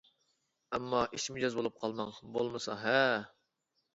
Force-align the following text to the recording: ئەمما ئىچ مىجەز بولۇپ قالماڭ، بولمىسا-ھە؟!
ئەمما 0.77 1.01
ئىچ 1.17 1.27
مىجەز 1.35 1.57
بولۇپ 1.59 1.77
قالماڭ، 1.83 2.11
بولمىسا-ھە؟! 2.37 2.97